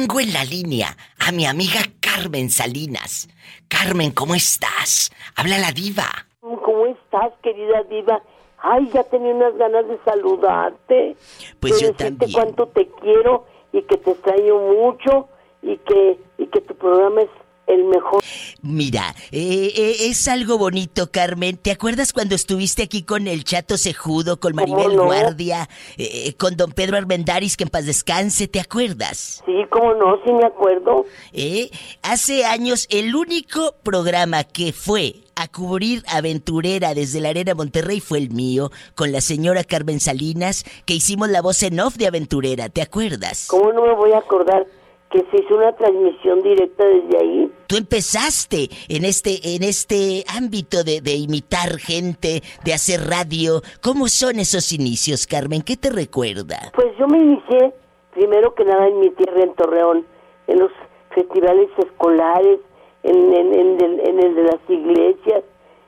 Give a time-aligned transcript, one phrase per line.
[0.00, 3.28] Tengo en la línea a mi amiga Carmen Salinas.
[3.68, 5.12] Carmen, ¿cómo estás?
[5.36, 6.06] Habla la diva.
[6.40, 8.22] ¿Cómo estás, querida diva?
[8.62, 11.16] Ay, ya tenía unas ganas de saludarte.
[11.60, 12.32] Pues de yo decirte también.
[12.32, 13.44] cuánto te quiero
[13.74, 15.28] y que te extraño mucho
[15.60, 17.30] y que, y que tu programa es
[17.70, 18.22] el mejor.
[18.62, 21.56] Mira, eh, eh, es algo bonito, Carmen.
[21.56, 25.04] ¿Te acuerdas cuando estuviste aquí con el Chato Cejudo, con Maribel no?
[25.04, 28.48] Guardia, eh, con don Pedro Armendáriz, que en paz descanse?
[28.48, 29.42] ¿Te acuerdas?
[29.46, 31.04] Sí, cómo no, sí me acuerdo.
[31.32, 31.70] ¿Eh?
[32.02, 38.18] Hace años, el único programa que fue a cubrir aventurera desde la Arena Monterrey fue
[38.18, 42.68] el mío, con la señora Carmen Salinas, que hicimos la voz en off de aventurera.
[42.68, 43.46] ¿Te acuerdas?
[43.48, 44.66] ¿Cómo no me voy a acordar
[45.10, 47.52] que se hizo una transmisión directa desde ahí?
[47.66, 53.60] Tú empezaste en este, en este ámbito de, de imitar gente, de hacer radio.
[53.82, 55.62] ¿Cómo son esos inicios, Carmen?
[55.62, 56.70] ¿Qué te recuerda?
[56.74, 57.72] Pues yo me inicié,
[58.14, 60.06] primero que nada, en mi tierra, en Torreón,
[60.46, 60.70] en los
[61.14, 62.60] festivales escolares,
[63.02, 65.42] en, en, en el, en el de las iglesias,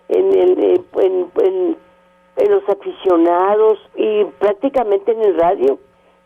[0.09, 0.59] en, el,
[1.01, 1.77] en, en-
[2.35, 5.79] en los aficionados y prácticamente en el radio,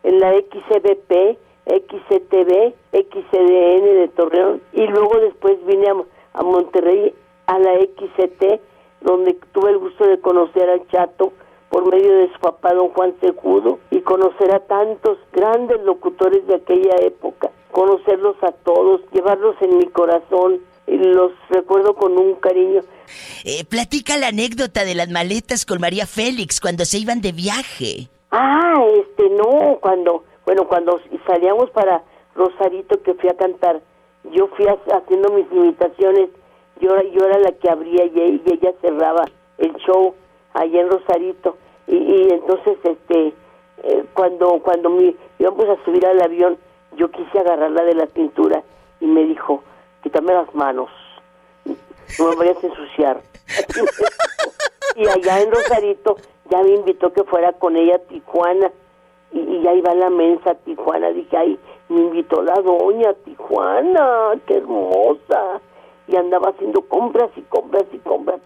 [0.05, 1.37] en la XCBP,
[1.67, 5.95] XCTV, XCDN de Torreón y luego después vine a,
[6.39, 7.15] a Monterrey
[7.47, 8.61] a la XCT
[9.01, 11.33] donde tuve el gusto de conocer al Chato
[11.71, 16.57] por medio de su papá don Juan Sejudo y conocer a tantos grandes locutores de
[16.57, 22.81] aquella época, conocerlos a todos, llevarlos en mi corazón y los recuerdo con un cariño.
[23.45, 28.09] Eh, platica la anécdota de las maletas con María Félix cuando se iban de viaje.
[28.31, 32.03] Ah, este no, cuando, bueno, cuando salíamos para
[32.35, 33.81] Rosarito que fui a cantar,
[34.33, 36.31] yo fui ha- haciendo mis imitaciones,
[36.81, 39.25] yo, yo era la que abría y, ella cerraba
[39.59, 40.15] el show
[40.55, 41.57] allá en Rosarito.
[41.89, 43.33] Y, y entonces este
[43.83, 46.57] eh, cuando cuando mi, íbamos a subir al avión
[46.97, 48.63] yo quise agarrarla de la cintura
[49.01, 49.63] y me dijo
[50.03, 50.89] quítame las manos
[51.65, 53.21] no me vayas a ensuciar
[54.97, 56.17] y allá en Rosarito
[56.51, 58.73] ya me invitó que fuera con ella a Tijuana
[59.33, 61.11] y, y ahí va la mensa Tijuana.
[61.11, 65.61] Dije ay me invitó la doña Tijuana qué hermosa
[66.09, 68.41] y andaba haciendo compras y compras y compras.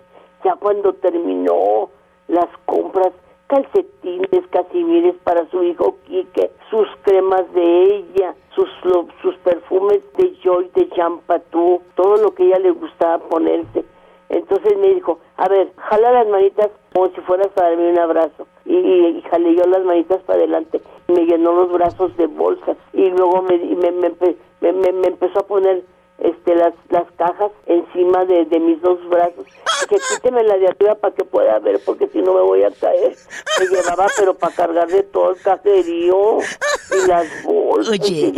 [0.45, 1.91] Ya cuando terminó
[2.29, 3.13] las compras
[3.47, 10.35] calcetines, casimires para su hijo Quique, sus cremas de ella, sus lo- sus perfumes de
[10.43, 13.85] Joy, de Champatú, todo lo que ella le gustaba ponerse.
[14.29, 18.47] Entonces me dijo, a ver, jala las manitas como si fueras a darme un abrazo.
[18.65, 20.81] Y, y, y jalé yo las manitas para adelante.
[21.09, 22.77] Y me llenó los brazos de bolsas.
[22.93, 25.83] Y luego me, me, me, me- empezó a poner
[26.19, 29.47] este las las cajas encima de, de mis dos brazos
[29.89, 32.71] que quíteme la de arriba para que pueda ver porque si no me voy a
[32.73, 33.17] caer
[33.59, 38.35] me llevaba pero para cargar de todo el caserío y las bolsas Oye.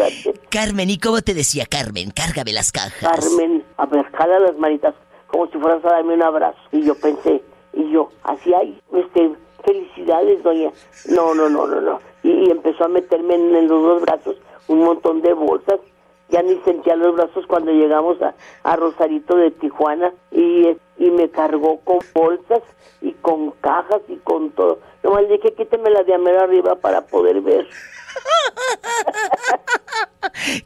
[0.48, 2.12] Carmen, ¿y cómo te decía Carmen?
[2.12, 3.00] Cárgame las cajas.
[3.18, 4.94] Carmen a ver jala las manitas
[5.32, 6.58] como si fueras a darme un abrazo.
[6.70, 9.34] Y yo pensé y yo así hay este
[9.64, 10.70] felicidades doña.
[11.08, 11.98] No no no no no.
[12.22, 14.36] Y, empezó a meterme en, los dos brazos
[14.68, 15.80] un montón de bolsas.
[16.28, 20.12] Ya ni sentía los brazos cuando llegamos a, a Rosarito de Tijuana.
[20.30, 22.62] Y, y me cargó con bolsas
[23.00, 24.78] y con cajas y con todo.
[25.02, 27.66] Nomás le dije, quíteme la de amero arriba para poder ver.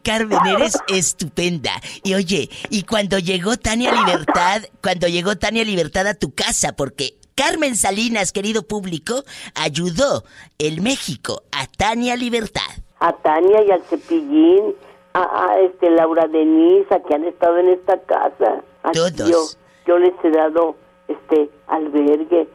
[0.02, 1.72] Carmen, eres estupenda.
[2.02, 7.14] Y oye, y cuando llegó Tania Libertad, cuando llegó Tania Libertad a tu casa, porque
[7.34, 9.22] Carmen Salinas, querido público,
[9.54, 10.24] ayudó
[10.58, 12.62] el México a Tania Libertad.
[13.00, 14.74] A Tania y al Cepillín,
[15.12, 18.62] a, a, este Laura Denisa, que han estado en esta casa.
[18.82, 19.28] Así Todos.
[19.28, 19.44] Yo,
[19.86, 20.76] yo les he dado
[21.08, 22.48] este albergue,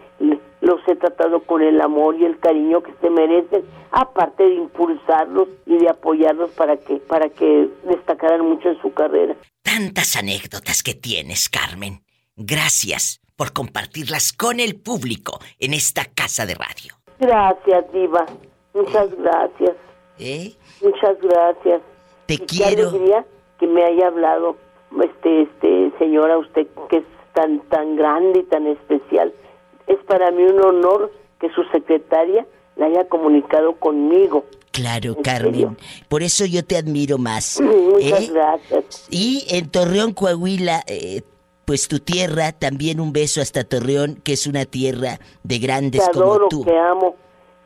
[0.81, 5.47] los he tratado con el amor y el cariño que se merecen, aparte de impulsarlos
[5.66, 9.36] y de apoyarlos para que para que destacaran mucho en su carrera.
[9.62, 12.02] Tantas anécdotas que tienes, Carmen.
[12.36, 16.94] Gracias por compartirlas con el público en esta casa de radio.
[17.20, 18.25] Gracias, Diva.
[18.74, 19.75] Muchas gracias.
[20.20, 20.53] ¿Eh?
[20.81, 21.81] Muchas gracias.
[22.25, 22.90] Te Y qué quiero.
[22.90, 23.25] alegría
[23.59, 24.58] que me haya hablado,
[25.03, 27.03] este, este, señora, usted que es
[27.34, 29.34] tan, tan grande y tan especial.
[29.91, 32.46] Es para mí un honor que su secretaria
[32.76, 34.46] la haya comunicado conmigo.
[34.72, 35.53] Claro, ¿En Carmen.
[35.53, 35.76] serio?
[36.08, 37.59] Por eso yo te admiro más.
[37.61, 38.29] Muchas ¿eh?
[38.32, 39.08] gracias.
[39.09, 41.23] Y en Torreón, Coahuila, eh,
[41.66, 46.08] pues tu tierra, también un beso hasta Torreón, que es una tierra de Te grandes
[46.09, 46.64] como adoro, tú.
[46.64, 47.16] te amo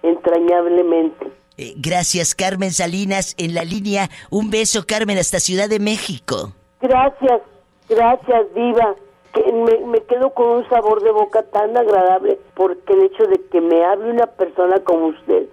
[0.04, 1.31] entrañablemente.
[1.57, 4.10] Eh, gracias, Carmen Salinas, en la línea.
[4.30, 6.54] Un beso, Carmen, hasta Ciudad de México.
[6.81, 7.42] Gracias,
[7.88, 8.95] gracias, Diva.
[9.36, 13.40] Que me, me quedo con un sabor de boca tan agradable porque el hecho de
[13.52, 15.44] que me hable una persona como usted,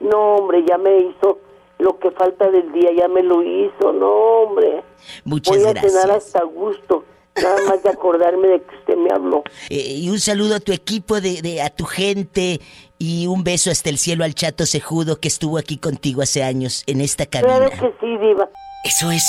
[0.00, 1.38] no, hombre, ya me hizo
[1.78, 4.82] lo que falta del día ya me lo hizo, no, hombre.
[5.24, 5.92] Muchas Voy a gracias.
[5.92, 7.04] cenar hasta gusto,
[7.42, 9.44] nada más de acordarme de que usted me habló.
[9.70, 12.60] Eh, y un saludo a tu equipo, de, de- a tu gente.
[12.98, 16.82] Y un beso hasta el cielo al chato cejudo que estuvo aquí contigo hace años
[16.86, 17.70] en esta Claro cabina.
[17.70, 18.46] que sí, diva.
[18.84, 19.22] Eso es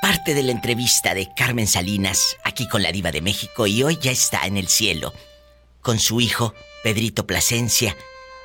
[0.00, 3.98] parte de la entrevista de Carmen Salinas aquí con la diva de México y hoy
[4.00, 5.12] ya está en el cielo
[5.82, 7.96] con su hijo Pedrito Plasencia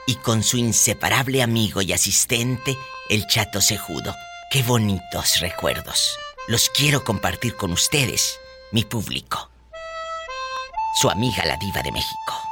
[0.07, 2.77] y con su inseparable amigo y asistente
[3.09, 4.15] el Chato Cejudo.
[4.51, 6.17] Qué bonitos recuerdos.
[6.47, 8.39] Los quiero compartir con ustedes,
[8.71, 9.49] mi público.
[10.99, 12.42] Su amiga la diva de México.